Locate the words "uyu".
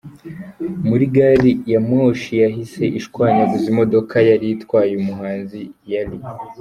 4.91-5.05